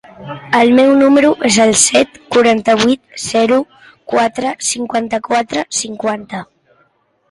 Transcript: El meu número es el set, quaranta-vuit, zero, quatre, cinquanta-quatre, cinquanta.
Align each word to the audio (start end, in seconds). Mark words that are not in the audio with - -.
El 0.59 0.71
meu 0.79 0.93
número 1.01 1.29
es 1.49 1.59
el 1.65 1.75
set, 1.83 2.17
quaranta-vuit, 2.37 3.05
zero, 3.27 3.63
quatre, 4.17 4.59
cinquanta-quatre, 4.73 5.71
cinquanta. 5.87 6.47